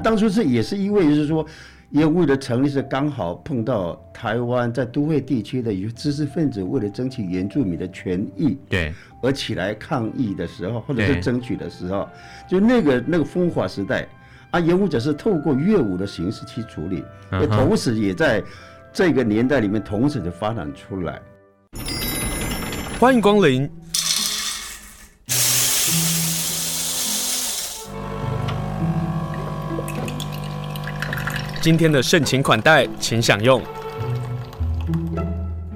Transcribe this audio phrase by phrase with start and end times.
[0.00, 1.44] 啊，当初是也是因为就是说，
[1.90, 8.92] 原舞的成立是刚好碰到台湾在都会地区的一些知识分子为了争取原住民的权益，对，
[9.22, 12.08] 而起来抗议的时候，或者是争取的时候，
[12.48, 14.08] 就那个那个风华时代，
[14.50, 18.42] 啊，演武者是透过乐舞的形式去处理，也同时也在
[18.92, 21.20] 这个年代里面同时的发展出来。
[22.98, 23.70] 欢迎光临。
[31.62, 33.62] 今天的盛情款待，请享用。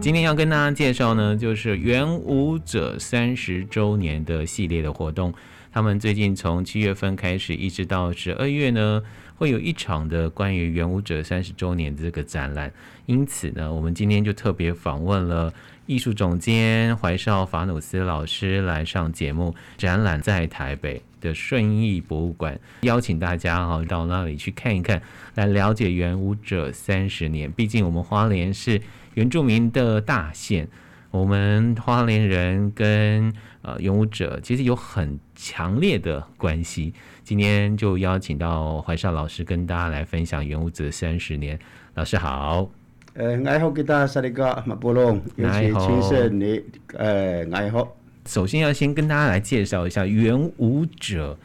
[0.00, 5.34] 今天要跟大家介绍呢，就是元武者三十周年的系列的活动。
[5.70, 9.02] 他们最近从七月份开始，一直到十二月呢，
[9.36, 12.72] 会有一场的关于元武者三十周年的这个展览。
[13.04, 15.52] 因此呢，我们今天就特别访问了
[15.86, 19.54] 艺术总监怀绍法努斯老师来上节目。
[19.76, 25.00] 展览在台北的顺益博物馆，邀请大家哈到那里去看一看，
[25.34, 27.50] 来了解原舞者三十年。
[27.52, 28.80] 毕竟我们花莲是
[29.14, 30.68] 原住民的大县，
[31.10, 36.94] 我们花莲人跟呃原舞者其实有很强烈的关系。
[37.22, 41.58] 今天就邀请到怀绍老师跟大家来分享原舞者三十年。
[41.94, 42.83] 老师好。
[43.14, 46.62] 呃，爱好给大家说的个马波龙，亲身的
[46.94, 47.96] 呃爱好。
[48.26, 51.38] 首先要先跟大家来介绍一下元舞者，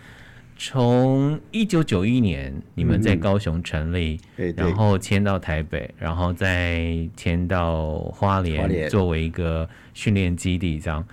[0.57, 11.05] 从一九九一年你们在高雄成立，嗯、然后迁到台北，然后再迁到花莲作为一个训练基地，这样。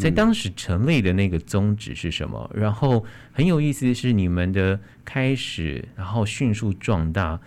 [0.00, 2.48] 在当时成立的那个宗旨是什么？
[2.54, 7.38] 然后很有意思的是你们的开始，然后迅速壮大，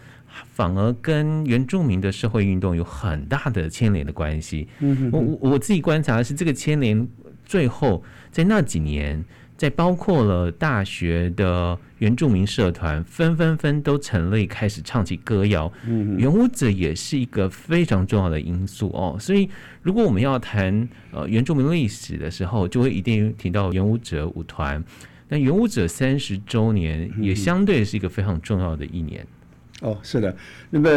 [0.52, 4.68] 反而跟原住民的社会运动有很大的牵连的关系。
[5.12, 7.08] 我我我自己观察的是这个牵连。
[7.50, 9.24] 最后，在那几年，
[9.56, 15.72] 在包括了大学的原住民社团，纷纷纷都成立，开始唱起歌谣。
[15.86, 19.16] 嗯，原舞者也是一个非常重要的因素哦。
[19.18, 19.50] 所以，
[19.82, 24.84] 如果我们要谈呃原住民历史的时候，就会一定提到原舞者舞团。
[25.30, 29.26] 那原舞者三十周年也相对是一个非常重要的一年。
[29.82, 30.36] 哦，是的。
[30.70, 30.90] 那么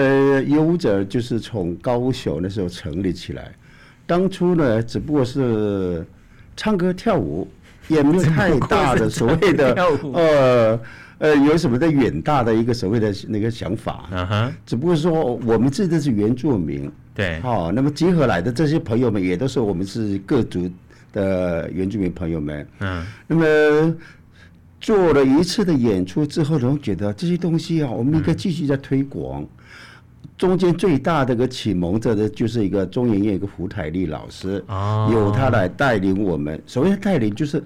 [0.42, 3.52] 原舞者就是从高雄那时候成立起来，
[4.06, 6.04] 当初呢，只不过是。
[6.56, 7.48] 唱歌跳舞
[7.88, 9.72] 也没有太大的所谓的
[10.12, 10.80] 呃
[11.16, 20.70] 呃有什么的远大的一个所谓的那个想法，啊哈，只不过说我们这都是原住民，对，好，那么集合来的这些朋友们也都是我们是各族
[21.14, 23.96] 的原住民朋友们，嗯，那么
[24.80, 29.46] 做了一次的演出之后，然后觉得这些东西啊，我们应该继续在推广。
[30.38, 34.64] 中间最大的一个启蒙者的就是一个中研院一个胡台丽老师，
[35.12, 36.58] 由他来带领我们。
[36.64, 37.62] 所谓的带领，就是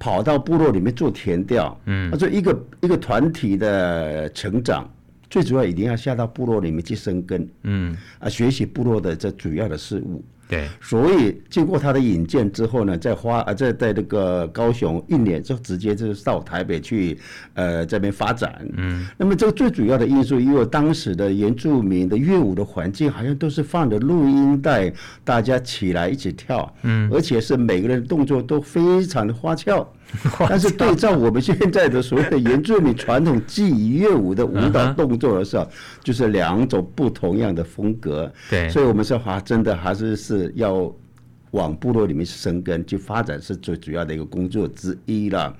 [0.00, 1.80] 跑到部落里面做田调。
[1.84, 4.90] 嗯，他说一个一个团体的成长，
[5.30, 7.48] 最主要一定要下到部落里面去生根。
[7.62, 10.20] 嗯，啊，学习部落的这主要的事物。
[10.48, 17.18] 对，所以经过他的引荐之后呢，在花啊在在那个高雄一年之后，直接就是到台北去，
[17.52, 18.66] 呃这边发展。
[18.76, 24.90] 嗯，那么这个最主要的因素，因为当时的原住民的乐舞的环境，好像都是放着录音带，
[25.22, 26.74] 大家起来一起跳。
[26.82, 29.86] 嗯，而且是每个人动作都非常的花俏。
[30.48, 35.68] 但是对照我们现在的所谓的原住民传统记忆乐舞的舞蹈动作的时候，
[36.02, 38.32] 就是两种不同样的风格。
[38.48, 40.92] 对，所以我们说华，真的还是是要
[41.50, 45.54] 往部落里面去生根去发展，是最主要的一个工作之一了。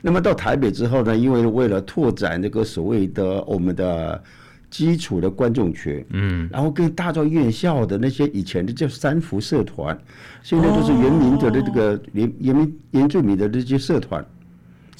[0.00, 4.22] 那么到台北之后呢，因为为了拓展那个所谓的我们的。
[4.70, 9.98] 基础的观众群，嗯，然后跟大专院校的那些以前的叫三福社团，
[10.44, 14.24] 现在都是原民的这个原原民原住民的这些社团，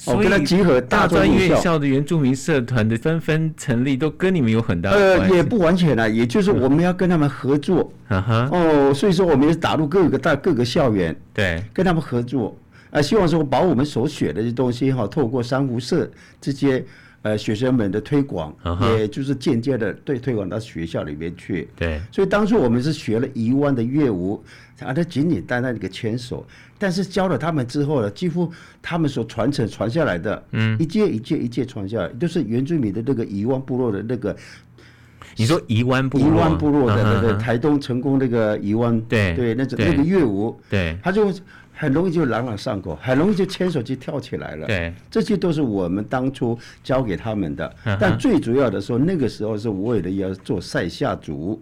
[0.06, 1.78] 哦，跟他集合大专院校。
[1.78, 5.34] 的原住民社团的纷纷成立，都跟你们有很大的关系。
[5.34, 12.56] 呃，也不完全啊，也就是我们要跟他们合作，嗯哼，哦，所以说我们也打入各个大各个校园，对，跟他们合作，
[12.90, 16.84] 啊，希望说把我们所学的这些东西哈，透过三福社这些。
[17.22, 18.98] 呃，学生们的推广，uh -huh.
[18.98, 21.68] 也就是间接的对推广到学校里面去。
[21.76, 24.42] 对，所以当初我们是学了一万的乐舞，
[24.80, 26.46] 啊，他仅仅单单一个牵手，
[26.78, 28.50] 但是教了他们之后呢，几乎
[28.80, 34.34] 他们所传承传下来的，嗯，一届一届一届传下来，就是原住民的那个宜湾部落的那个。
[35.36, 36.26] 你说宜湾部落？
[36.26, 41.30] 宜湾部落的那个台东成功那个宜湾，对对，那种那个乐舞，对，他就。
[41.80, 44.66] 很容易就朗朗上口，很容易就牵手就跳起来了。
[44.66, 47.74] 对，这些都是我们当初教给他们的。
[47.98, 51.58] 但最主要的说，那个时候是为了要做赛下族，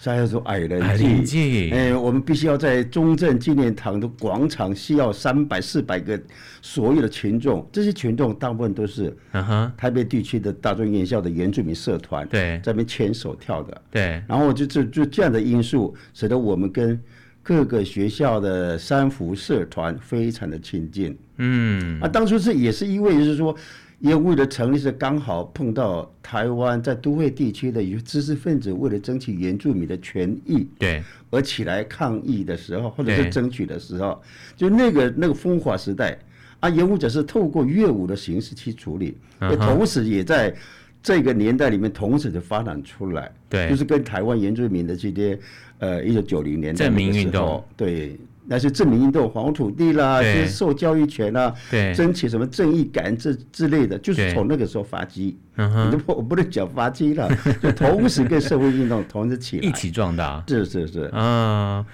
[0.00, 6.20] 下下族矮人祭，哎，我们必须要在中正纪念堂的广场，需要三百四百个
[6.60, 9.16] 所有的群众，这些群众大部分都是
[9.76, 17.00] 台北地区的大专院校的原住民社团，对，在那边牵手跳的，对，然后就就就这样的因素，使得我们跟
[17.48, 23.56] 各个学校的三福社团非常的亲近，嗯，啊，当初是也是因为就是说。
[24.00, 34.22] 因为了成立是刚好碰到台湾在都会地区的一些知识分子为了争取原住民的权益，对，而起来抗议的时候，或者是争取的时候，
[34.56, 36.16] 就那个那个风华时代，
[36.60, 40.54] 啊，演武者是透过乐舞的形式去处理，同时也在
[41.02, 45.38] 这个年代里面同时的发展出来，对，就是跟台湾原住民的这些
[45.78, 48.18] 呃一九九零年代的时候，对。
[48.50, 55.36] 那些证明运动、黄土地啦，接受教育权啦，对，争取什么正义感之之类的，就是从那个时候发迹。
[55.54, 57.30] 你不，我不能讲发迹了，
[57.62, 60.42] 就同时跟社会运动同时起来， 一起壮大。
[60.48, 61.02] 是是是。
[61.12, 61.84] 啊，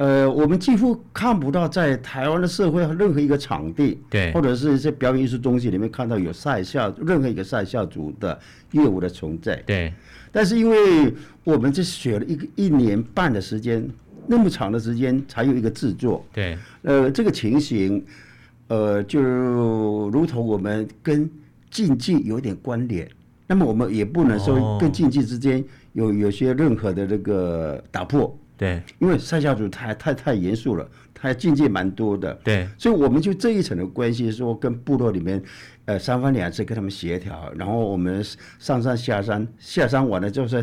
[0.00, 8.38] 呃，我们几乎看不到在台湾的社会任何一个场地，对，或者是一些表演艺术中心里面看到有赛校任何一个赛校组的
[8.72, 9.56] 业务的存在。
[9.66, 9.92] 对。
[10.32, 11.12] 但是因为
[11.44, 13.86] 我们这学了一个一年半的时间。
[14.26, 18.04] 那么长的时间才有一个制作，对，呃，这个情形，
[18.68, 21.28] 呃，就如同我们跟
[21.68, 23.10] 竞技有点关联，
[23.48, 25.64] 那么我们也不能说跟竞技之间
[25.94, 35.42] 有有些任何的这个打破，对，因为赛夏族太太太严肃了，他境界蛮多的，对，所以我们就这一层的关系，说跟部落里面，
[35.86, 38.22] 呃，三番两次跟他们协调，然后我们
[38.58, 40.62] 上山下山，下山完了就是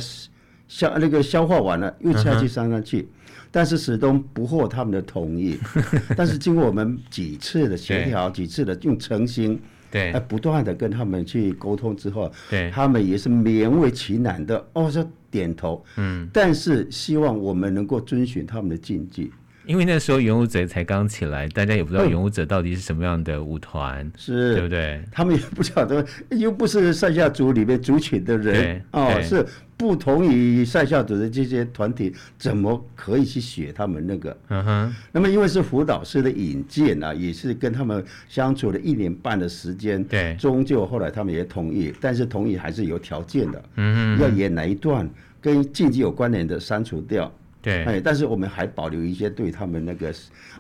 [0.67, 2.99] 消那个消化完了又下去上山去。
[2.99, 3.07] 嗯
[3.49, 5.57] 但是始终不获他们的同意。
[6.17, 9.59] 但是经过我们几次的协调，几次的用诚心，
[9.89, 19.31] 对，不断的跟他们去沟通之后，对，他们也是勉为其难的，哦，说点头，嗯，但是希望我们能够遵循他们的禁忌。
[19.67, 25.03] 因为那时候原舞者才刚起来，大家也不知道原舞者到底是什么样的舞团，嗯，是，对不对？
[25.11, 34.37] 他们也不晓得，又不是赛夏族里面族群的人，哦，是不同于赛夏族的这些团体，怎么可以去学他们那个？
[34.47, 34.95] 嗯哼。
[35.11, 45.09] 那么因为是辅导师的引荐啊，也是跟他们相处了一年半的时间，对，终究后来他们也同意，但是同意还是有条件的，嗯哼，要演哪一段
[45.41, 47.29] 跟禁忌有关联的删除掉。
[47.67, 50.13] 对，哎，但是我们还保留一些对他们那个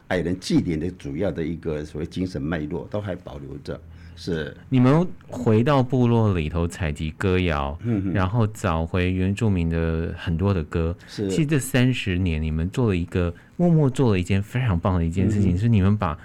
[0.09, 3.79] 矮人祭典的主要的一个所谓精神脉络，都还保留着。
[4.17, 10.93] 是你们回到部落里头采集歌谣，嗯，然后找回原住民的很多的歌。
[11.07, 16.17] 是，其实这三十年你们做了一个默默做了一件非常棒的一件事情，嗯、是你们把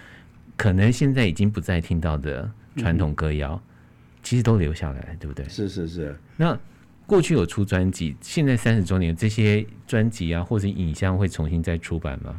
[0.57, 3.61] 可能现在已经不再听到的传统歌谣，嗯、
[4.23, 5.47] 其实都留下来，对不对？
[5.49, 6.17] 是是是。
[6.37, 6.59] 那
[7.07, 12.35] 过去有出专辑，现在三十周年，这些专辑啊或者影像会重新再出版吗？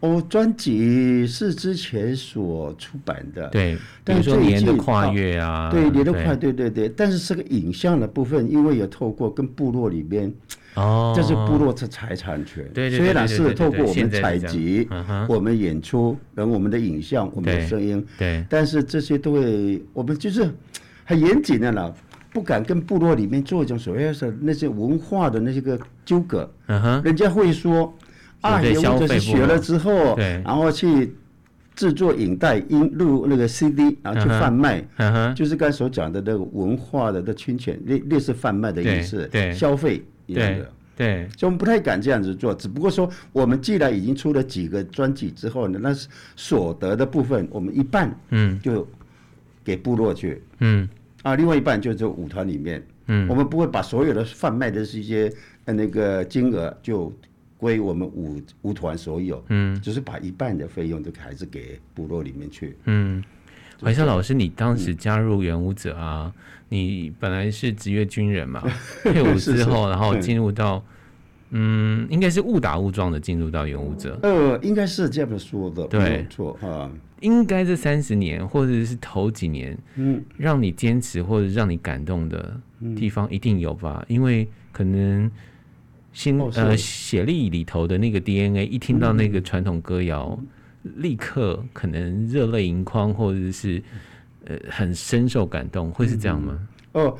[0.00, 6.88] 哦，专辑是之前所出版的，对，比如说年的跨越啊，对，年的跨越，对对对。
[6.88, 10.32] 但是这个影像的部分，因为有透过跟部落里边，
[10.74, 20.52] 哦，这是部落的财产权，对，虽然是透过我们采集，嗯、我们演出，然后我们的影像，我们的声音，对，但是这些都会，我们就是
[21.04, 21.94] 很严谨的了。
[22.32, 27.94] 不敢跟部落里面做一种所谓的那些文化的那些个纠葛，嗯哼，人家会说，
[28.40, 31.14] 啊，原舞者是学了之后，对，然后去
[31.74, 42.54] 制作影带、音录那个 CD，然后去贩卖，嗯哼，就是刚才所讲的那个文化的的侵权，类类似贩卖的意思，对，消费一样的，对，所以我们不太敢这样子做。
[42.54, 48.88] 只不过说，我们既然已经出了几个专辑之后呢，那是所得的部分，我们一半，嗯，就
[49.62, 50.88] 给部落去，嗯。
[51.22, 55.32] 啊，另外一半就是舞团里面，嗯，我们不会把所有的贩卖的这些
[55.64, 57.12] 呃那个金额就
[57.56, 62.76] 归我们舞舞团所有，嗯，只是把一半的费用都还是给部落里面去。
[62.86, 63.22] 嗯，
[63.80, 66.36] 怀孝老师，你当时加入元舞者啊，嗯、
[66.68, 68.62] 你本来是职业军人嘛，
[69.04, 70.82] 退伍之后，然后进入到，嗯，
[72.08, 74.18] 应该是误打误撞的进入到原舞者。
[74.22, 76.90] 呃，应该是这样说的，对，没错啊。
[77.20, 82.60] 应该这三十年，或者是头几年，嗯，让你坚持或者让你感动的
[82.96, 84.04] 地方一定有吧？
[84.08, 85.30] 因为可能
[86.12, 90.36] 心呃血力里头的那个 DNA，一听到那个传统歌谣，
[90.82, 93.80] 立刻可能热泪盈眶，或者是
[94.46, 96.58] 呃很深受感动，会是这样吗？
[96.92, 97.16] 哦，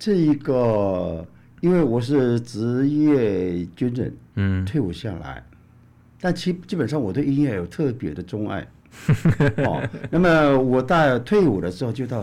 [0.00, 1.24] 这一个，
[1.60, 5.44] 因为我是职业军人，嗯，退伍下来，
[6.20, 8.66] 但其基本上我对音乐有特别的钟爱。
[9.64, 12.22] 哦，那么我到退伍的时候，就到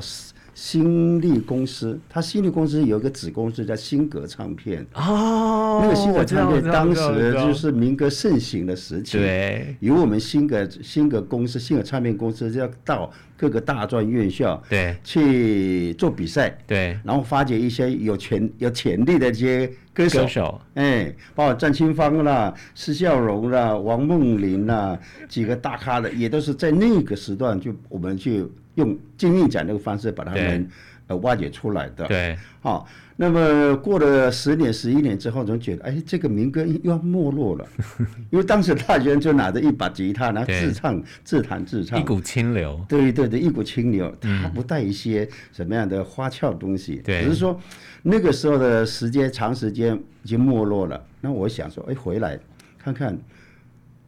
[0.56, 4.84] 新力公司，它新力公司有一个子公司叫新格唱片。
[4.94, 14.96] 哦，那个新格唱片当时就是民歌盛行的时期，对，由我们新格新格公司新格唱片公司就要到各个大专院校对。
[15.04, 20.62] 去做比赛，对，然后发掘一些有潜有潜力的这些歌手，歌手。
[20.76, 24.98] 哎，包括詹清芳啦、施孝荣啦、王梦麟啦
[25.28, 28.46] 几个大咖的，也都是在那个时段就我们去。
[28.76, 30.70] 用金韵奖那个方式把他们
[31.08, 37.68] 呃挖掘出来的，对，好，那么过了十年、十一年之后，总觉得哎，这个民歌又要没落了，
[38.32, 47.60] 因为当时大学生就拿着一把吉他，然后自唱、自弹自唱，一股清流，对对对，一股清流，它不带一些什么样的花俏东西，对，只是说
[48.04, 51.02] 那个时候的时间长时间已经没落了。
[51.22, 52.38] 那我想说，哎，回来
[52.78, 53.18] 看看。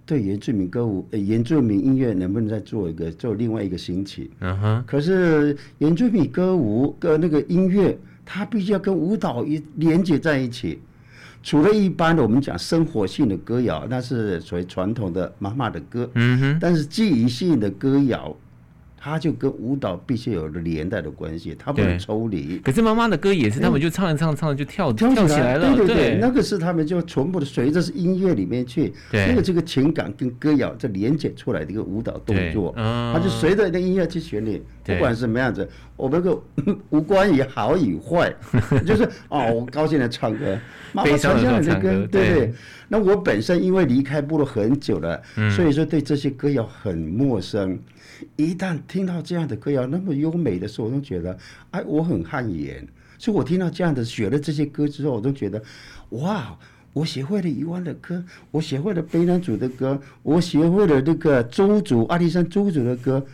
[0.08, 4.32] 对原住民歌舞，呃，原住民音乐能不能再做一个做另外一个兴起？
[4.40, 4.84] 嗯哼。
[4.88, 7.96] 可是原住民歌舞跟那个音乐，
[8.26, 10.80] 它必须要跟舞蹈一连接在一起。
[11.44, 16.10] 除了一般的我们讲生活性的歌谣，那是属于传统的妈妈的歌。
[16.16, 16.58] 嗯哼。
[16.60, 18.36] 但是记忆性的歌谣。
[19.08, 22.60] 他就跟舞蹈必须有个连带的关系，他不能抽离。
[22.60, 25.74] 可是妈妈的歌也是，他们就唱一唱，唱就跳跳起来了。
[25.76, 36.38] 对对对，那个是他们就全部的随着是音乐里面去，那个这个情感跟歌谣这连接出来的一个舞蹈动作，他就随着那音乐去旋律，不管什么样子，我们个
[36.90, 38.34] 无关于好与坏，
[38.86, 40.60] 就是哦，我高兴的唱歌，
[40.92, 42.54] 妈妈唱这样的歌，对对。
[42.90, 45.22] 那我本身因为离开部落很久了，
[45.56, 47.78] 所以说对这些歌谣很陌生。
[48.36, 51.38] 一旦听到这样的歌谣那么优美的时候，我都觉得，
[51.72, 52.88] 哎，我很汗颜。
[53.18, 55.62] 所以我听到这样的学了这些歌之后，我都觉得，
[56.10, 56.58] 哇，
[56.94, 63.26] 我学会了渔湾的歌，我学会了悲南族的歌，我学会了那个邹族阿里山邹族的歌，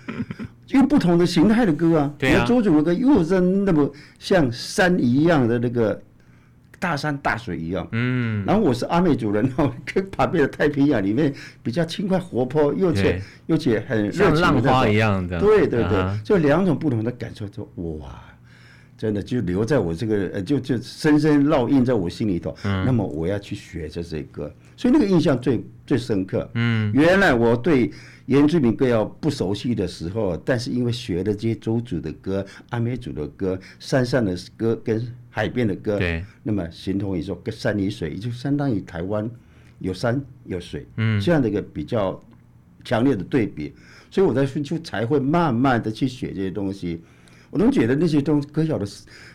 [0.69, 2.13] 用不同的形态的歌啊。
[2.17, 2.45] 对啊。
[2.45, 6.01] 邹族的歌又是那么像山一样的那个。
[6.83, 18.21] 大山大水一样，嗯，然后我是阿美族人，然 后跟旁边的太平洋里面比较轻快活泼，又且又且很热情的像浪花一样的，对对对，就两种不同的感受，就哇，
[18.97, 22.53] 真的就留在我这个呃，就就深深烙印在我心里头。
[22.65, 26.49] 嗯，那么我要去学这这个，所以那个印象最最深刻。
[26.55, 27.89] 嗯，原来我对
[28.25, 35.01] 原住民歌谣不熟悉的时候，但是因为学了这些周族的歌、阿美族的歌、山上的歌跟。
[35.35, 39.27] 海边的歌，对，那么形同于说，跟山与水，也就相当于台湾
[39.79, 42.23] 有山有水，嗯，这样的一个比较
[42.83, 43.73] 强烈的对比，
[44.11, 47.01] 所以我在就才会慢慢的去学这些东西。
[47.49, 48.85] 我总觉得那些东西歌谣的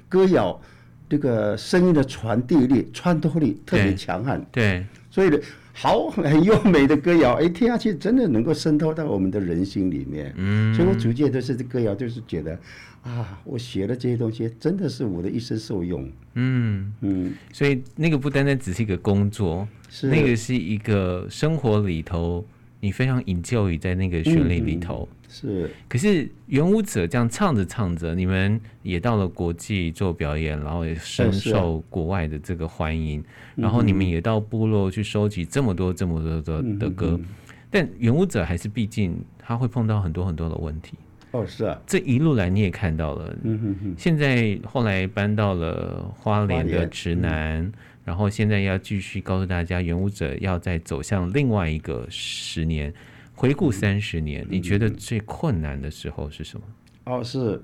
[0.08, 0.60] 歌谣，
[1.08, 5.38] 这个声音的传递力、穿透力特别强悍，对，所以呢，
[5.72, 12.58] 好很优美的歌谣，哎，听下去真的能够渗透到我们的人心里面，嗯，所以我逐渐都是这歌谣，就是觉得。
[13.00, 16.06] 啊，我学的这些东西真的是我的一生受用。
[16.34, 22.44] 嗯嗯，所以那个不单单只是一个工作，是那个是一个生活里头，
[22.80, 25.08] 你非常 enjoy 在那个旋律里头。
[25.10, 33.22] 嗯、是，可是原舞者这样唱着唱着，你们也到了国际做表演，然后也深受国外的这个欢迎，
[33.54, 37.24] 然后你们也到部落去收集这么多这么多的的歌，嗯、
[37.70, 40.94] 但原舞者还是毕竟他会碰到很多很多的问题。
[41.30, 43.94] 哦，是啊，这一路来你也看到了，嗯哼哼。
[43.98, 47.72] 现在后来搬到了花莲的直男，嗯、
[48.06, 52.90] 然后现在要继续告诉大家，原舞者要再走向另外一个十年，
[53.38, 56.66] 回顾三十年，嗯、你觉得最困难的时候是什么？
[57.04, 57.62] 哦，是，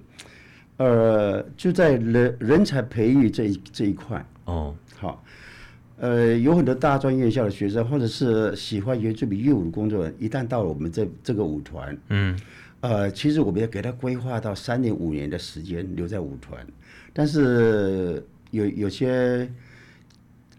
[0.77, 4.25] 呃，就在人人才培育这一这一块。
[4.45, 5.25] 哦，好，
[5.99, 12.39] 呃，有很多大专院校的学生，或者是喜欢原住民乐舞的工作人，一旦到了我们这这个舞团，嗯。
[12.81, 16.65] 呃，其实我们要给他规划到三年五年的时间留在舞团，
[17.15, 19.51] 但是有有些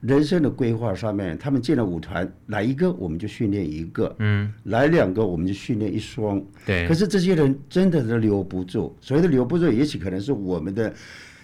[0.06, 6.88] 人生的规划上面，他们进了舞团，来一个我们就训练一个，嗯，来两个我们就训练一双，对。
[6.88, 10.94] 可是这些人真的是留不住，所谓的留不住，也许可能是我们的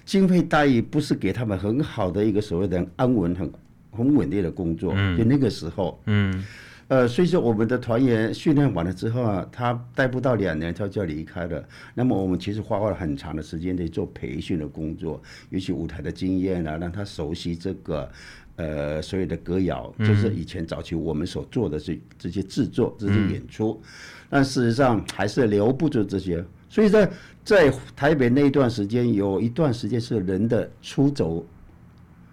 [0.05, 3.51] 经费待遇不是给他们很好的一个所谓的安稳、很
[3.89, 6.43] 很稳定的工作，嗯，就那个时候，嗯。
[6.87, 11.63] 呃，所以说我们的团员训练完了之后啊，他待不到两年他就要离开了。
[11.95, 18.11] 那么我们其实花了很长的时间在做培训的工作，尤其舞台的经验啊，让他熟悉这个
[18.55, 23.81] 呃所有的歌谣，就是以前早期我们所做的这这些制作、这些演出。
[24.29, 27.11] 但事实上还是留不住这些，所以在
[27.43, 31.45] 在台北那一段时间，有一段时间是人的出走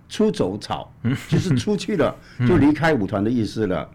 [0.08, 0.88] 出走潮，
[1.28, 2.14] 就是出去了
[2.46, 3.90] 就离开舞团的意思了。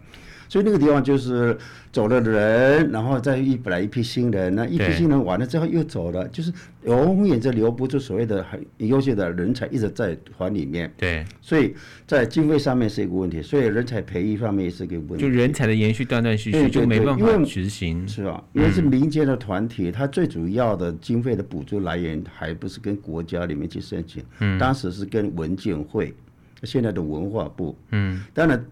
[0.54, 1.58] 所以那个地方就是
[1.90, 6.52] 走了人，然后再一本来一批新人，那一批新人完了之后又走了，就是
[6.84, 10.88] 永远就留不住所谓的很优秀的人才一直在团里面。
[10.96, 11.74] 对，所以
[12.06, 15.22] 在经费上面是一个问题，所以人才培育方面也是一个问题。
[15.22, 18.40] 就人才的延续断断续续就没办法执行，是吧？
[18.52, 26.14] 因为是民间的团体，它最主要的经费的补助来源还不是跟国家里面去申请，嗯，当时是跟文建会，
[26.62, 28.64] 现在的文化部，嗯，当然。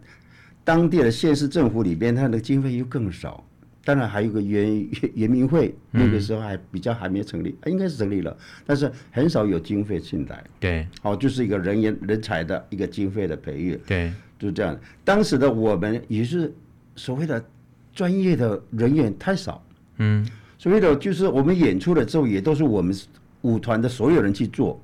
[0.65, 3.45] 当地的县市政府里边，它的经费又更少。
[3.85, 10.45] 当然还有个原原民会，那个时候还比较还没成立，应该是成立了，但是很少有经费进来。
[10.61, 13.77] 对，好，就是一个人员人才的一个经费的培育。
[13.85, 14.79] 对，就是这样。
[15.05, 16.55] 当时的我们也是
[16.95, 17.45] 所谓的
[17.93, 19.61] 专业的人员太少。
[19.97, 20.25] 嗯，
[20.59, 22.97] 所谓的就是我们演出了之后，也都是我们
[23.41, 24.81] 舞团的所有人去做。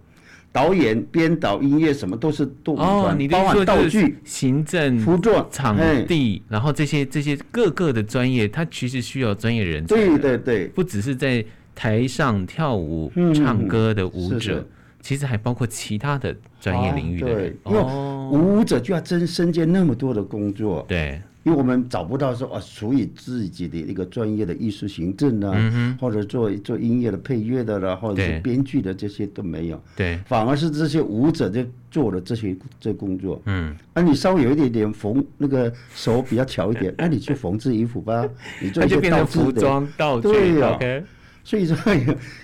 [0.58, 9.94] 导演、编导、音乐什么都是都哦，你包含道具、行政、服装、场地，然后这些这些各个的专业，它其实需要专业人才。
[9.94, 11.44] 对对对，不只是在
[11.76, 14.66] 台上跳舞、唱歌的舞者，
[15.00, 17.56] 其实还包括其他的专业领域的人。
[17.64, 17.80] 因为
[18.32, 20.84] 舞者就要真身兼那么多的工作。
[20.88, 21.22] 对。
[21.44, 29.80] 因为我们找不到说啊，属于自己的一个专业的艺术行政啊，嗯、或者做做音乐的配乐的啦，或者是编剧的这些都没有。
[29.96, 33.40] 对，反而是这些舞者就做了这些这工作。
[33.46, 38.28] 嗯，啊，你稍微有一点点缝那个手比较巧一点，那、啊、你去缝制衣服吧，
[38.60, 40.28] 你做一些道具服装道具。
[40.28, 41.02] 对呀、啊，okay、
[41.44, 41.76] 所以说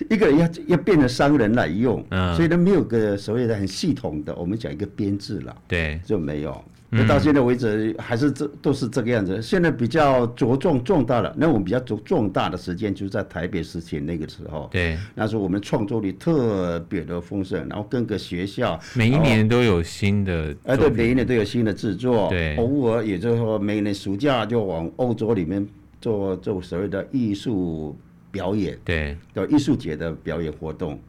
[0.09, 5.55] 一个人要要变成商人来用，嗯、所以都没有个所谓的很系统的，我们讲一个编制了。
[5.67, 6.63] 对，就没有。
[6.95, 9.41] 那到现在为止还是这都是这个样子。
[9.41, 14.69] 现在比较着重重大了，那我们比较着重大的时间就是在台北时期那个时候。
[14.71, 22.29] 对，那时候我们创作力特别的丰盛，然后各个学校每一年都有新的，哎，对，每一年都有新的制作。
[22.29, 25.67] 对，偶尔也就是说每年暑假就往欧洲里面
[25.99, 27.97] 做做所谓的艺术
[28.31, 30.99] 表演，对，叫艺术节的表演活动。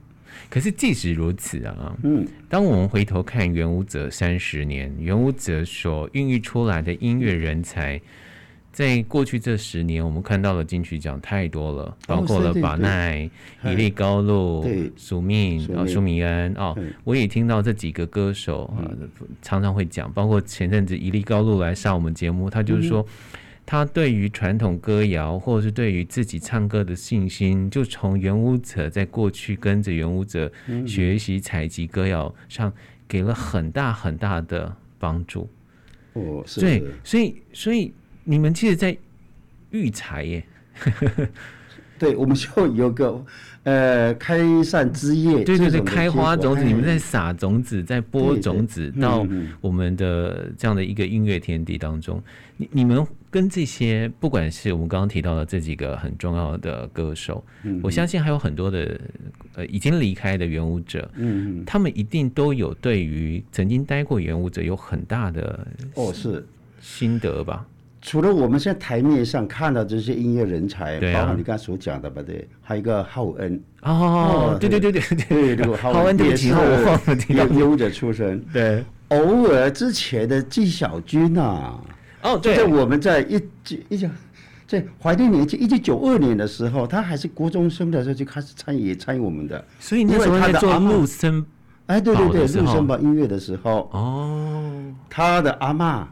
[0.48, 8.00] 可是即使如此啊，嗯，当我们回头看原舞者三十年，原舞者所孕育出来的音乐人才，
[8.72, 13.28] 在过去这十年，我们看到了金曲奖太多了，包括了巴奈、
[13.64, 18.86] 伊利高路、苏命、舒米恩哦，我也听到这几个歌手啊，
[19.42, 23.06] 常常会讲，包括前阵子伊利高路来上我们节目，他就是说。
[23.66, 30.50] 他对于传统歌谣，或者是对于自己唱歌的信心，就从原舞者在过去跟着原舞者
[30.86, 32.72] 学习采集歌谣上，
[33.08, 35.50] 给了很大很大的帮助。
[36.12, 36.60] 哦，是。
[36.60, 38.96] 对，所以所以你们其实，在
[39.70, 40.44] 育才耶。
[41.98, 43.24] 对，我们就有个
[43.62, 49.26] 呃开散枝叶，对对对，开花种子，你们在撒种子，在播种子到
[49.62, 52.22] 我们的这样的一个音乐天地当中。
[52.58, 53.04] 你你们
[53.36, 57.44] 跟这些，不管是我们刚刚提到的这几个很重要的歌手，
[57.82, 58.98] 我相信还有很多的
[59.56, 66.42] 呃已经离开的原舞者，嗯，他们一定都有对于曾经待过原舞者有很大的哦是。
[66.80, 67.66] 心得吧。
[68.00, 73.60] 除了我们现在台面上看到这些音乐人才，包括你刚才所讲的吧，对，还有一个浩恩。
[73.82, 76.48] 哦，对对对对对，这个浩恩也是
[77.28, 81.74] 原舞者出身，对，偶尔之前的纪晓君呐，
[82.26, 84.08] 哦，对，在我们在一九一九
[84.66, 91.44] 在怀念年纪一九九二年的时候，他还是国中生的时候就开始参与参与我们的，所以那时候他在做陆森，
[91.86, 96.04] 哎，对对对，陆森堡音乐的时候，哦，他的阿嬷。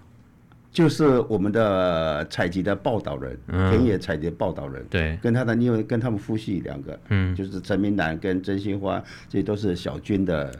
[0.73, 10.53] 就是我们的采集的报道人，嗯、田野采集的报道人，对，跟他的因为跟他们夫妻两个，嗯，就是陈明南跟真心花，这都是小军的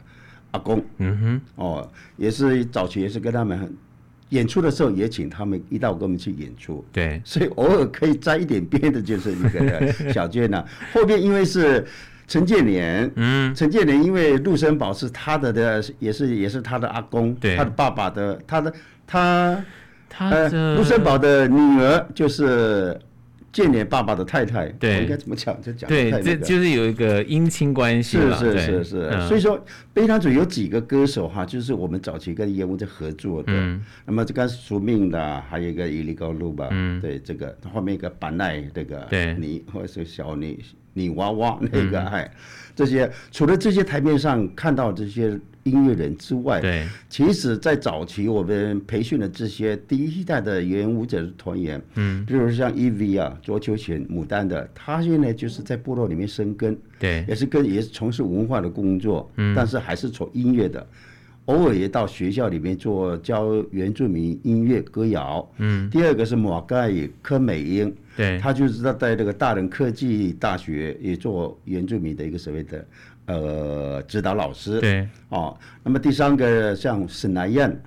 [0.51, 3.75] 阿公，嗯哼，哦，也是早期也是跟他们
[4.35, 11.85] 演出的时候也请他们一道跟我们去演出，对，所以偶尔可以沾一点边的就是一个小娟呐、啊， 后边因为是
[12.27, 18.73] 陈建年，嗯，陈建年因为陆森宝是他的的，也是也是他的阿公，对，他的爸爸的，他的
[19.07, 19.63] 他。
[20.17, 22.97] 他，陆森宝的女儿就是
[23.55, 29.57] 建年爸爸的太太，对，应该怎么讲就讲对，这就是有一个姻亲关系，是是是是，所以说
[29.93, 33.53] 悲伤组有几个歌手哈，就是我们早期跟叶问在合作的，
[34.05, 40.59] 那么这个署名的，还有一个伊利高路吧，嗯，对，这个后面一个板奈这个，对，你或者是小女
[40.91, 42.29] 女娃娃那个哎，
[42.75, 45.39] 这些除了这些台面上看到这些。
[45.65, 60.85] 音乐人之外，对，其实，在早期我们培训的这些第一代的演舞者的团员，嗯，比如像 EV 啊、卓秋贤、牡丹的，他现在就是在部落里面生根，对，也是跟也是从事文化的工作，嗯，但是还是从音乐的，
[61.45, 65.47] 偶尔也到学校里面做教原住民音乐歌谣。
[65.57, 72.87] 嗯，第二个是马盖科美英，对，他就是在在这个大人科技大学也做原住民的一个所谓的
[73.27, 74.79] 呃指导老师。
[74.79, 77.79] 对，哦，那么第三个像沈南燕。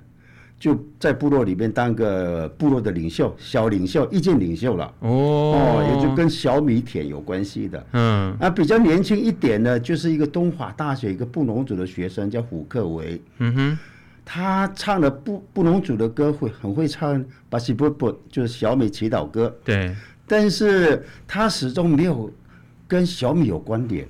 [0.59, 4.93] 就在部落里面当个部落的领袖，小领袖、意见领袖了。
[4.99, 7.87] 哦，哦，也就跟小米田有关系的。
[7.93, 13.21] 嗯，啊，比较年轻一点呢，就是一个东华大学一个布农族的学生，叫胡克维。
[13.37, 13.79] 嗯哼，
[14.25, 19.55] 他唱的布布农族的歌会很会唱，巴西布布就是小米祈祷歌。
[19.63, 19.95] 对，
[20.27, 22.29] 但是他始终没有
[22.85, 24.05] 跟小米有关联。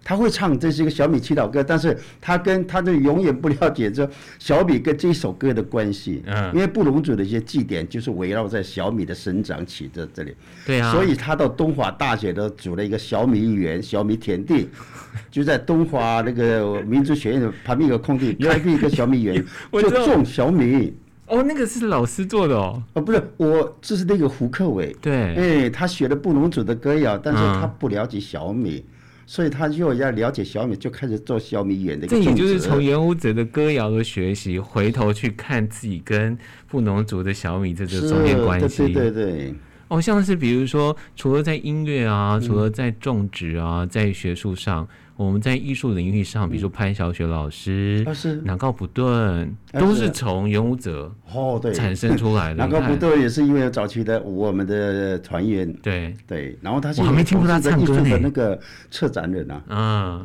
[0.00, 0.04] 嗯。
[0.04, 4.08] 他会唱这是一个小米祈祷歌，但是他跟他就永远不了解这
[4.38, 6.22] 小米跟这首歌的关系。
[6.26, 10.34] 嗯，因为布隆族的一些祭典就是围绕在小米的生长起这这里。
[10.66, 10.90] 对啊。
[10.90, 14.68] 所以他到东华大学都组了一个小米园、小米田地，
[15.30, 20.94] 就在东华那个民族学院的旁边一个空地开辟一个小米园， 就种小米。
[21.26, 22.82] 哦，那个是老师做的哦。
[22.94, 24.96] 哦，不是我，这是那个胡克伟。
[25.00, 25.34] 对。
[25.36, 28.82] 哎，他学了布隆族的歌谣，但是他不了解小米。
[28.86, 28.94] 嗯
[29.30, 32.04] 所以他就要了解小米，就开始做小米园的。
[32.04, 38.92] 这也就是从元武者的歌谣的学习，回头去看自己跟富农族的小米这个中间关系。
[38.92, 39.54] 对对对。
[39.86, 44.88] 哦，像是比如说，除了在音乐啊，除了在种植啊，在学术上，
[45.26, 48.02] 我们在艺术领域上，比如说潘小雪老师，
[48.42, 51.74] 南高普顿，都是从元武者哦对。
[51.74, 52.54] 产生出来的。
[52.54, 56.16] 南高普顿也是因为早期的我们的团员，对。
[56.26, 58.18] 对，然后他我还没听过他唱歌呢。
[58.22, 58.58] 那个
[58.90, 59.62] 策展人啊，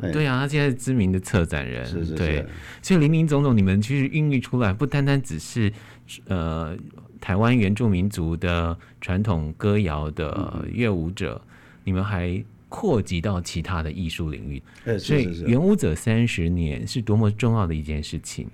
[0.02, 0.26] 嗯，对。
[0.26, 2.14] 啊，他现在是知名的策展人，是是是。
[2.14, 2.46] 对，
[2.80, 5.70] 所以林林总总，你们其实孕育出来，不单单只是
[6.28, 6.74] 呃。
[7.18, 11.50] 台湾原住民族的传统歌谣的乐舞者，嗯、
[11.84, 18.48] 你们还扩及到其他的艺术领域，欸、所以元舞者三十年是多么重要的一件事情。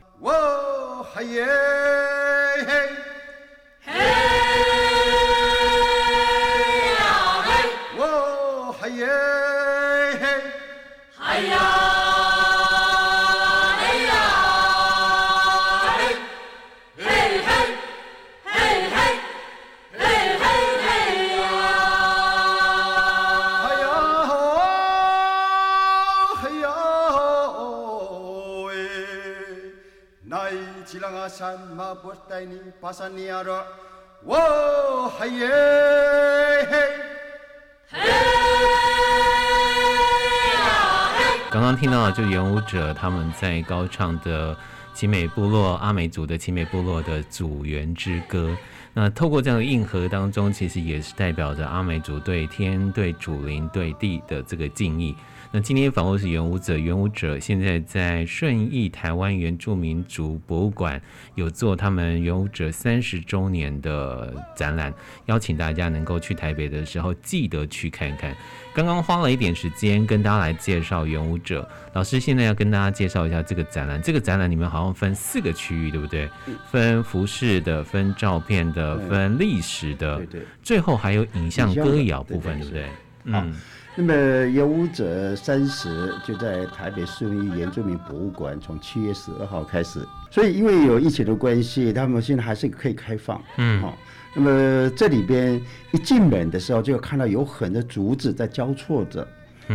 [41.51, 44.57] 刚刚听到的就演舞者他们在高唱的
[44.95, 48.57] 奇美部落阿美族的奇美部落的祖源之歌。
[48.95, 55.15] 那透过这样的硬核当中，其实也是代表着阿美族对天、对祖灵、对地的这个敬意。
[55.55, 60.99] 那今天访问是元舞者，元舞者现在在顺义台湾原住民族博物馆
[61.35, 64.95] 有做他们元舞者三十周年的展览，
[65.27, 68.35] 邀请大家能够去台北的时候记得去看看。
[68.73, 74.01] 刚刚花了一点时间跟大家来介绍元舞者，老师现在要跟大家介绍一下这个展览。
[74.01, 76.31] 这个展览里面好像分四个区域，对不对？
[76.71, 82.87] 分服饰的，分照片的，分历史的，对对，最后还有影像歌谣部分，对不对？
[83.25, 83.55] 嗯。
[83.95, 84.15] 那么
[84.49, 90.01] 有舞者三十就在台北市立原住民博物馆，从七月十二号开始。
[90.31, 93.41] 所以因为有疫情的关系，他们现在还是可以开放。
[93.59, 93.99] 嗯，好。
[94.35, 99.29] 那么这里边一进门的时候，就看到有很多竹子在交错着，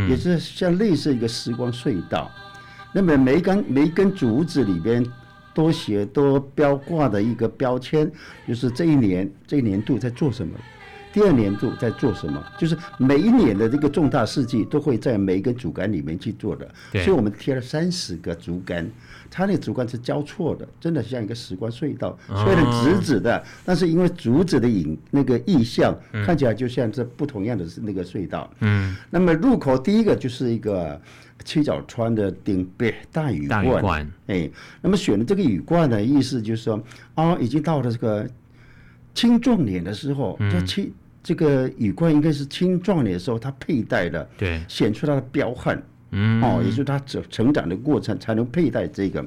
[0.08, 2.28] 也是像类似一个时光隧道。
[2.92, 5.06] 那么每一根每一根竹子里边
[5.54, 8.10] 多写多标挂的一个标签，
[8.48, 10.58] 就是这一年这一年度在做什么。
[11.12, 12.42] 第二年度在做什么？
[12.58, 18.88] 就是每一年的这个重大事迹都会在每一个竹竿里面去做的，所以我们贴了三十个竹竿，
[19.30, 28.50] 它那个竹竿是交错的，真的像一个时光隧道，虽然直直的，但是因为竹子的影那个意象看起来就像这不同样的那个隧道。
[28.60, 31.00] 嗯，那么入口第一个就是一个
[31.44, 33.48] 七角川的顶背大雨
[33.80, 34.50] 冠，哎，
[34.82, 36.82] 那么选的这个雨冠的意思就是说，
[37.14, 38.28] 啊，已经到了这个。
[39.18, 40.92] 青壮年的时候，这青
[41.24, 49.24] 这个羽冠应该是青壮年的时候他佩戴的，对，显出他的彪悍，嗯，哦，也就是他成成长的过程才能佩戴这个。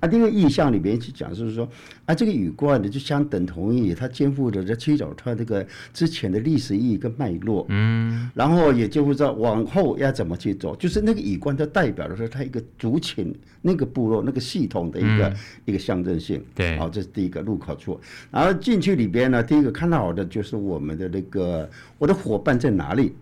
[0.00, 1.66] 啊，这个意象里面去讲，就是说，
[2.04, 17.98] 啊，这个羽冠呢，就相等同于它肩负着这七角川这个之前的历史意义跟脉络，嗯，然后也就会知道往后要怎么去走，就是那个羽冠它代表的是它一个族群那个部落那个系统的一个、嗯、一个象征性，对，好，这是第一个入口处，
[18.30, 23.14] 然后进去里边呢，第一个看到的就是我们的那个我的伙伴在哪里。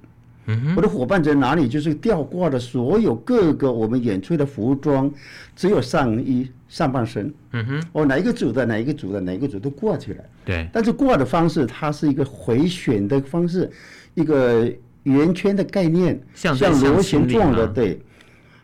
[0.47, 1.69] 嗯、我的伙伴在哪里？
[1.69, 5.13] 就是吊挂的所有各个我们演出的服装，
[5.55, 7.33] 只有上衣、上半身。
[7.53, 10.25] 嗯哼，哦，哪一个组的，哪一个组的，哪一个组都挂起来。
[10.45, 10.69] 对。
[10.73, 13.71] 但是挂的方式，它是一个回旋的方式，
[14.15, 18.01] 一个圆圈的概念，像螺旋状的，对。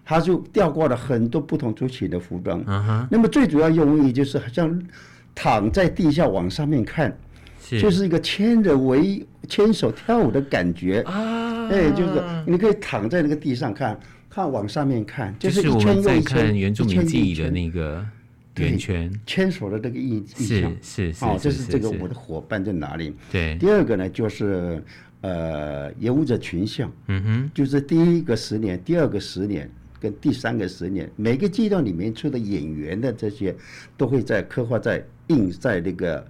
[0.04, 2.62] 它就吊挂了很多不同族群的服装。
[3.10, 4.82] 那么最主要用意就是好像
[5.34, 7.16] 躺在地下往上面看。
[7.80, 11.41] 就是一个牵着围牵手跳舞的感觉啊！
[11.72, 18.04] 哎，就是你可以躺在那个地上看，看往上面看，就是一圈又一圈，原住民记忆的那个
[18.56, 23.14] 圆圈，牵手的那个意意象是是哦，这是这个我的伙伴在哪里？
[23.30, 23.56] 对。
[23.58, 24.82] 第二个呢，就是
[25.22, 33.54] 呃，演舞者群像，嗯哼，就是第一个十年、第二个十年跟第三个十年，每个阶段里面出的演员的这些，
[33.96, 36.26] 都会在刻画在印在那个。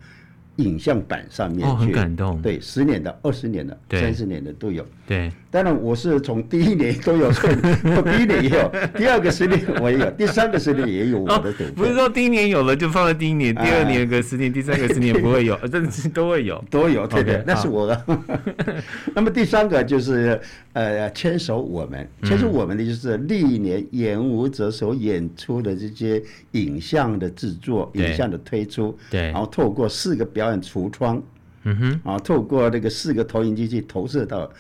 [0.57, 2.41] 影像板上面去，哦，很感动。
[2.43, 4.87] 对，十年的、二十年的、三十年的都有。
[5.07, 11.73] 对，当然我是从第一年都有， 第一年也有，第二个十年我也有，第三个十年也有我的等、哦。
[11.77, 17.87] 不是说第一年有了就放在第一年，第二年个十年，第三个十年不会有， 这是都会有，都有，对对，那是我。
[17.87, 18.05] 的。
[19.15, 20.41] 那么第三个就是
[20.73, 31.23] 呃，牵手我们，牵手我们的就是历年演舞者所演出的这些影像的制作、影像的推出，对，然后透过四个表演橱窗。
[31.65, 34.51] 嗯哼，啊，透过那个四个投影机去投射到，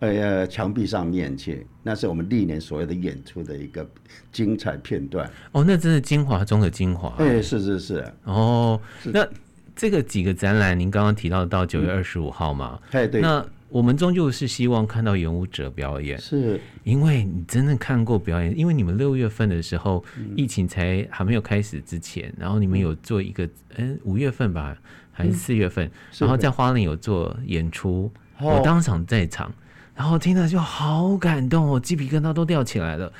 [0.00, 3.88] 呃，墙壁上面去，那是我们历年所有的演出的一个
[4.30, 5.26] 精彩片段。
[5.52, 7.14] 哦，那真是精华中的精华。
[7.16, 8.04] 哎，是是是。
[8.24, 9.26] 哦，那
[9.74, 12.78] 这个几个展览，您刚刚提到到九月二十五号嘛？
[12.90, 13.22] 哎、对。
[13.22, 20.04] 那我们终究是希望看到演舞者表演，是因为你真的看过表演，因为你们六月份的时候，
[20.36, 24.76] 疫情才还没有开始之前，然后你们有做一个，嗯，五月份吧。
[25.20, 29.52] 还是四月份，嗯、然后在花莲有做演出，我当场在场，
[29.94, 33.12] 然后听了就好感动哦，鸡皮疙瘩都掉起来了。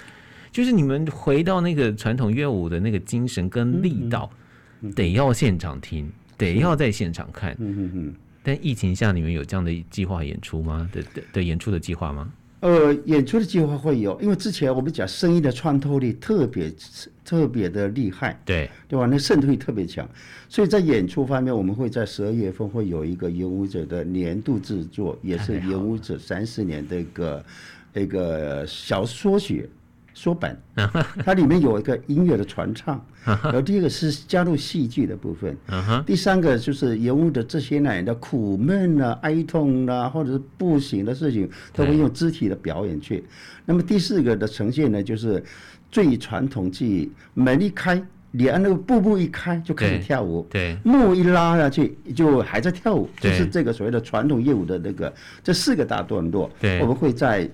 [0.51, 4.29] 就是你们回到那个传统乐舞的那个精神跟力道，
[4.81, 7.53] 嗯嗯、得要现场听，得要在现场看。
[7.59, 8.15] 嗯嗯嗯。
[8.43, 10.89] 但疫情下，你们有这样的计划演出吗？
[10.93, 12.33] 的的的演出的计划吗？
[12.61, 16.71] 呃，演出的计划会有，因为之前我们讲声音的穿透力特别
[17.25, 19.07] 特别的厉害，对对吧？
[19.07, 20.07] 那渗透力特别强，
[20.49, 27.45] 所以在演出方面，我们会在十二月份会有一个演舞者的年度制作，也是演舞者三十年的一个
[27.95, 29.67] 一个小缩写。
[30.21, 30.55] 说本，
[31.25, 35.57] 它里面有一个音乐的传唱，然后第二个是加入戏剧的部分，
[36.05, 43.25] 第三个就是人物的这些呢的苦闷啊、哀痛啊，或者是不行的事情，都会用肢体的表演去。
[43.65, 45.43] 那么第四个的呈现呢，就是
[45.91, 55.11] 最传统技艺，门一开，你按那个步步一开就开始跳舞，对，幕一拉下去就还在跳舞，就是这个所谓的传统业务的那个
[55.43, 56.51] 这四个大段落，
[56.83, 57.51] 我们会在。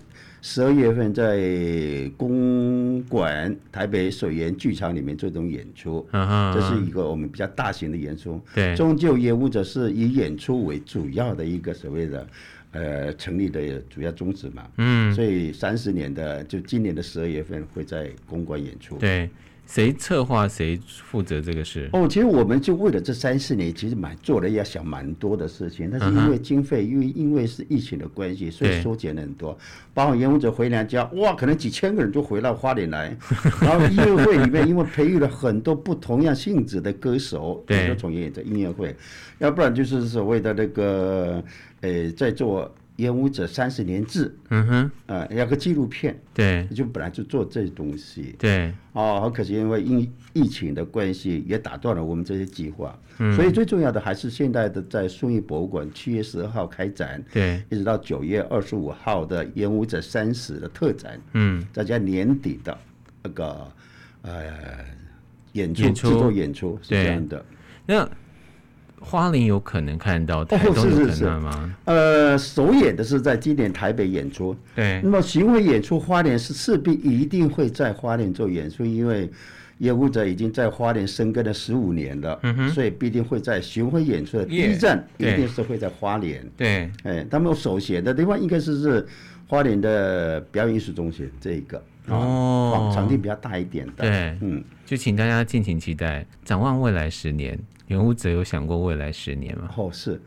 [0.48, 8.40] 十二月份在公馆台北水源剧场里面做这种演出，这是一个我们比较大型的演出。
[8.54, 12.28] 对，终究业务者是以演出为主要的一个所谓的
[12.70, 14.70] 呃成立的主要宗旨嘛。
[14.76, 18.96] 嗯，所以三十年的就今年的十二月份会在公馆演出。
[18.98, 19.28] 对。
[19.66, 21.90] 谁策划谁负责这个事？
[21.92, 29.58] 哦，其实我们就为了这三四年，其实蛮做了要想蛮多的事情，但是因为经费，因为因为是疫情的关系，所以缩减了很多。
[29.92, 33.16] 包括演舞者回娘家，哇，可能几千个人就回到花莲来。
[33.60, 38.94] 然后音乐会里面，因为培育了很多不同样性质的歌手，对，从业者音乐会，
[39.38, 41.42] 要不然就是所谓的那个，
[41.80, 42.72] 呃，在做。
[42.96, 62.78] 演舞者三十年制，嗯哼，啊，要个纪录片，对，就本来就做这东西，对，哦，好可惜，因为疫疫情的关系，也打断了我们这些计划，嗯，所以最重要的还是现在的在顺义博物馆七月十二号开展，对，一直到九月二十五号的演舞者三十的特展，嗯，再加年底的
[63.22, 63.72] 那个
[64.22, 64.42] 呃
[65.52, 67.44] 演出制作演出是这样的，
[67.86, 68.08] 那。
[69.08, 71.76] 花莲有可能看到，台东有可能吗？
[71.84, 75.00] 哦、是是是呃，首演的是在今年台北演出，对。
[75.00, 79.30] 那么巡回演出，花莲是势必一定会在花莲做演出，因为
[79.78, 86.44] 演舞者已经在花莲生根了十五年了，嗯哼，所以必定会在巡回演出的第一站，一定是会在花莲。
[86.56, 89.06] 对，哎，他们首选的地方应该是是
[89.46, 94.02] 花莲的表演艺术中心这一个哦，场地比较大一点的。
[94.02, 97.56] 对，嗯，就请大家敬请期待，展望未来十年。
[97.88, 99.70] 演舞者有想过未来十年吗？
[99.76, 100.20] 哦，是。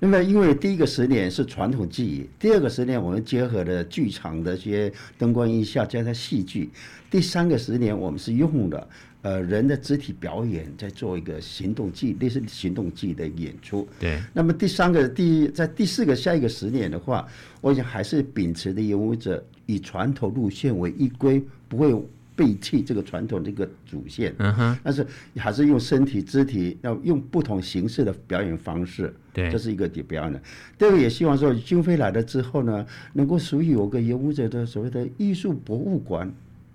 [0.00, 6.68] 那么，因为第一个十年是传统技艺，第二个十年我们结合了剧场的一些灯光音效加上戏剧，
[7.10, 8.88] 第三个十年我们是用了
[9.22, 13.88] 呃人的肢体表演，在做一个行动剧，类似行动剧的演出。
[13.98, 14.20] 对。
[14.32, 17.26] 那么第三个第在第四个下一个十年的话，
[17.60, 21.94] 我想还是秉持的演武者以传统路线为依归，不会。
[22.36, 30.40] 背弃这个传统这个主线，嗯哼，但是还是用身体肢体，要用不同形式的表演方式，对，这是一个表演的。
[30.76, 36.32] 第二个也希望说，经费来了之后呢，能够属于有个演武者的所谓的艺术博物馆。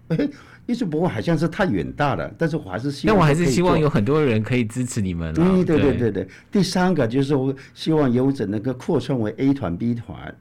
[0.07, 0.27] 哎，
[0.65, 5.33] 艺术博物馆好像是太远大了，但是我还是希望，但我还是希望有很多人可以支持你们。
[5.37, 6.27] 嗯，对对对对。
[6.51, 10.33] 第三个就是我希望演武者能够扩充为 A 团 B 团。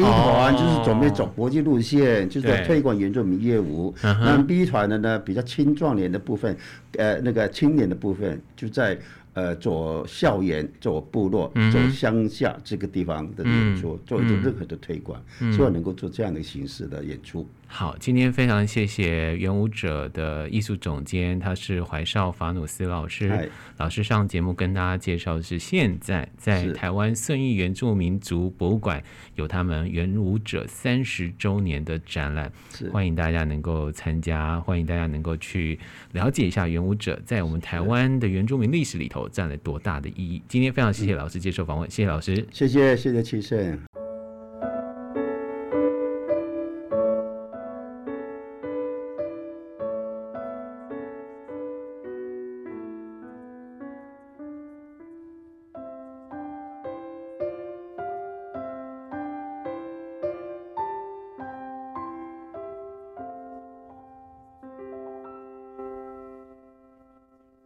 [0.00, 3.94] A 团就是准备走国际路线，就是在推广原住民业务。
[4.02, 6.56] 那 B 团的呢，比较青壮年的部分，
[6.96, 8.98] 呃，那个青年的部分就在。
[9.32, 17.46] 呃，做校园、做部落、嗯、做乡下这个地方的演出，嗯、做一种任何的推广，嗯、希望能够做这样的形式的演出。
[17.72, 23.48] 好，今天非常谢谢元舞者的艺术总监，他是怀少法努斯老师。
[23.76, 29.02] 老师上节目跟大家介绍的是现在在台湾顺义原住民族博物馆
[29.36, 32.52] 有他们元舞者三十周年的展览，
[32.92, 35.78] 欢迎大家能够参加，欢迎大家能够去
[36.12, 39.20] 了解一下元舞者在我们台湾的原住民历史里头。
[39.30, 40.42] 占了多大的意义？
[40.48, 43.78] 今天非常谢谢老师接受访问，谢谢老师，谢谢谢谢齐胜。